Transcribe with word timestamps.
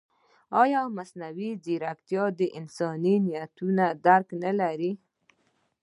ایا 0.61 0.81
مصنوعي 0.97 1.49
ځیرکتیا 1.63 2.23
د 2.39 2.41
انساني 2.59 3.15
نیتونو 3.25 3.87
درک 4.05 4.27
نه 4.43 4.51
لري؟ 4.59 4.91